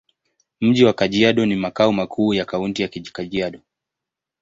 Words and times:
Mji 0.61 0.85
wa 0.85 0.93
Kajiado 0.93 1.45
ni 1.45 1.55
makao 1.55 1.91
makuu 1.93 2.33
ya 2.33 2.45
Kaunti 2.45 2.81
ya 2.81 2.87
Kajiado. 2.87 3.59